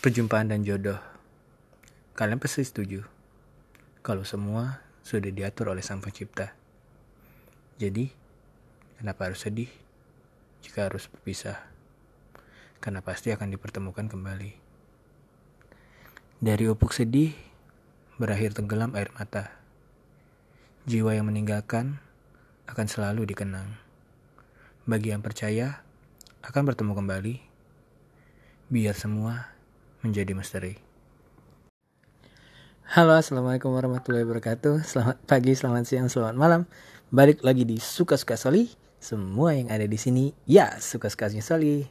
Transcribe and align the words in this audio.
Perjumpaan 0.00 0.48
dan 0.48 0.64
jodoh. 0.64 0.96
Kalian 2.16 2.40
pasti 2.40 2.64
setuju 2.64 3.04
kalau 4.00 4.24
semua 4.24 4.80
sudah 5.04 5.28
diatur 5.28 5.76
oleh 5.76 5.84
Sang 5.84 6.00
Pencipta. 6.00 6.56
Jadi, 7.76 8.08
kenapa 8.96 9.28
harus 9.28 9.44
sedih 9.44 9.68
jika 10.64 10.88
harus 10.88 11.04
berpisah? 11.04 11.60
Karena 12.80 13.04
pasti 13.04 13.28
akan 13.28 13.52
dipertemukan 13.52 14.08
kembali. 14.08 14.56
Dari 16.40 16.64
upuk 16.64 16.96
sedih, 16.96 17.36
berakhir 18.16 18.56
tenggelam 18.56 18.96
air 18.96 19.12
mata. 19.20 19.52
Jiwa 20.88 21.12
yang 21.12 21.28
meninggalkan 21.28 22.00
akan 22.64 22.88
selalu 22.88 23.36
dikenang. 23.36 23.76
Bagi 24.88 25.12
yang 25.12 25.20
percaya, 25.20 25.84
akan 26.40 26.72
bertemu 26.72 26.96
kembali. 26.96 27.34
Biar 28.72 28.96
semua 28.96 29.59
menjadi 30.00 30.32
misteri. 30.32 30.76
Halo, 32.90 33.14
assalamualaikum 33.14 33.70
warahmatullahi 33.70 34.26
wabarakatuh. 34.26 34.82
Selamat 34.82 35.16
pagi, 35.24 35.54
selamat 35.54 35.84
siang, 35.86 36.08
selamat 36.10 36.34
malam. 36.34 36.60
Balik 37.14 37.46
lagi 37.46 37.62
di 37.62 37.78
suka-suka 37.78 38.34
Soli. 38.34 38.66
Semua 38.98 39.54
yang 39.54 39.70
ada 39.70 39.86
di 39.86 39.94
sini, 39.94 40.34
ya 40.44 40.76
suka-sukanya 40.76 41.40
Soli. 41.40 41.86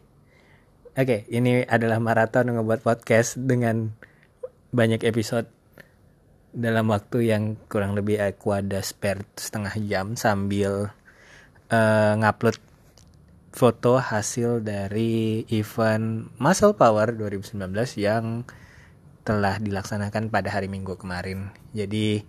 Oke, 1.00 1.24
ini 1.32 1.64
adalah 1.64 2.04
maraton 2.04 2.52
ngebuat 2.52 2.84
podcast 2.84 3.40
dengan 3.40 3.96
banyak 4.76 5.02
episode 5.08 5.48
dalam 6.52 6.90
waktu 6.90 7.30
yang 7.30 7.56
kurang 7.70 7.94
lebih 7.94 8.20
aku 8.20 8.58
ada 8.58 8.82
spare 8.82 9.22
setengah 9.38 9.74
jam 9.86 10.18
sambil 10.18 10.92
uh, 11.70 12.14
ngupload 12.18 12.58
foto 13.50 13.98
hasil 13.98 14.62
dari 14.62 15.44
event 15.50 16.30
Muscle 16.38 16.78
Power 16.78 17.14
2019 17.18 17.66
yang 17.98 18.46
telah 19.26 19.58
dilaksanakan 19.62 20.30
pada 20.30 20.50
hari 20.54 20.70
Minggu 20.70 20.98
kemarin. 20.98 21.54
Jadi 21.74 22.24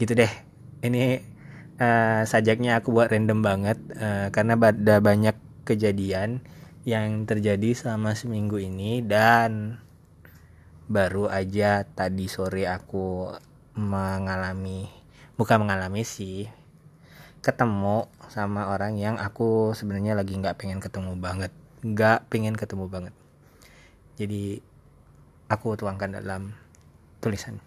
gitu 0.00 0.12
deh. 0.16 0.32
Ini 0.80 1.20
uh, 1.76 2.22
sajaknya 2.24 2.80
aku 2.80 2.94
buat 2.94 3.10
random 3.12 3.40
banget 3.44 3.78
uh, 3.96 4.28
karena 4.32 4.56
ada 4.56 4.96
banyak 5.02 5.36
kejadian 5.68 6.40
yang 6.88 7.28
terjadi 7.28 7.76
selama 7.76 8.16
seminggu 8.16 8.56
ini 8.56 9.04
dan 9.04 9.76
baru 10.88 11.28
aja 11.28 11.84
tadi 11.84 12.26
sore 12.26 12.64
aku 12.66 13.30
mengalami 13.76 14.88
bukan 15.36 15.62
mengalami 15.62 16.02
sih 16.02 16.48
ketemu 17.40 18.08
sama 18.28 18.68
orang 18.68 19.00
yang 19.00 19.16
aku 19.16 19.72
sebenarnya 19.72 20.12
lagi 20.12 20.36
nggak 20.36 20.60
pengen 20.60 20.78
ketemu 20.78 21.16
banget. 21.16 21.52
Nggak 21.80 22.28
pengen 22.28 22.54
ketemu 22.54 22.84
banget. 22.86 23.14
Jadi 24.20 24.60
aku 25.48 25.74
tuangkan 25.80 26.20
dalam 26.20 26.52
tulisan. 27.24 27.58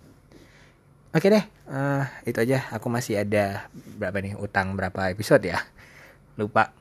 Oke 1.13 1.29
deh 1.29 1.45
uh, 1.69 2.05
itu 2.25 2.37
aja. 2.41 2.69
Aku 2.73 2.89
masih 2.89 3.21
ada 3.21 3.69
berapa 3.73 4.17
nih 4.21 4.37
utang 4.37 4.77
berapa 4.77 5.13
episode 5.13 5.45
ya? 5.45 5.61
Lupa. 6.37 6.73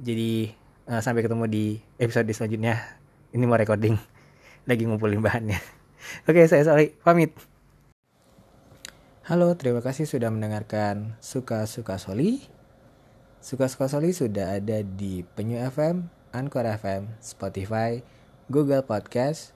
Jadi 0.00 0.52
uh, 0.88 1.00
sampai 1.00 1.24
ketemu 1.24 1.44
di 1.48 1.64
episode 2.00 2.28
selanjutnya. 2.32 2.80
Ini 3.32 3.44
mau 3.44 3.56
recording. 3.60 3.96
Lagi 4.64 4.82
ngumpulin 4.88 5.20
bahannya. 5.20 5.60
Oke 6.28 6.48
saya 6.48 6.64
sorry 6.64 6.96
pamit 7.00 7.32
Halo, 9.26 9.58
terima 9.58 9.82
kasih 9.82 10.06
sudah 10.06 10.30
mendengarkan 10.30 11.18
Suka-Suka 11.18 11.98
Soli. 11.98 12.46
Suka-Suka 13.42 13.90
Soli 13.90 14.14
sudah 14.14 14.54
ada 14.54 14.86
di 14.86 15.26
Penyu 15.26 15.58
FM, 15.66 16.06
Anchor 16.30 16.62
FM, 16.62 17.10
Spotify, 17.18 18.06
Google 18.46 18.86
Podcast, 18.86 19.50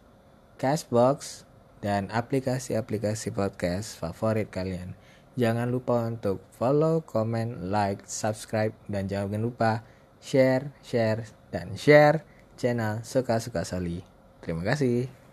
Cashbox, 0.59 1.47
dan 1.79 2.11
aplikasi-aplikasi 2.11 3.31
podcast 3.31 3.95
favorit 3.95 4.51
kalian. 4.51 4.99
Jangan 5.39 5.71
lupa 5.71 6.03
untuk 6.03 6.43
follow, 6.51 7.07
comment, 7.07 7.55
like, 7.71 8.03
subscribe, 8.11 8.75
dan 8.91 9.07
jangan 9.07 9.39
lupa 9.39 9.87
share, 10.19 10.75
share, 10.83 11.31
dan 11.55 11.79
share 11.79 12.27
channel 12.59 13.07
Suka-Suka 13.07 13.63
Soli. 13.63 14.03
Terima 14.43 14.67
kasih. 14.67 15.30